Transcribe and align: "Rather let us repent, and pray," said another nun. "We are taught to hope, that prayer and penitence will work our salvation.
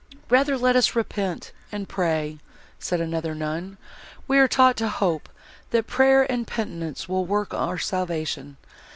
"Rather 0.31 0.57
let 0.57 0.75
us 0.75 0.95
repent, 0.95 1.51
and 1.71 1.87
pray," 1.87 2.39
said 2.79 2.99
another 2.99 3.35
nun. 3.35 3.77
"We 4.27 4.39
are 4.39 4.47
taught 4.47 4.75
to 4.77 4.89
hope, 4.89 5.29
that 5.69 5.85
prayer 5.85 6.23
and 6.23 6.47
penitence 6.47 7.07
will 7.07 7.27
work 7.27 7.53
our 7.53 7.77
salvation. 7.77 8.57